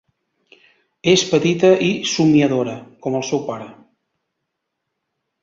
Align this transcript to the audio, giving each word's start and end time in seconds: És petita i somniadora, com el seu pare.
És 1.11 1.23
petita 1.33 1.71
i 1.89 1.91
somniadora, 2.13 2.75
com 3.07 3.19
el 3.21 3.27
seu 3.29 3.45
pare. 3.53 3.69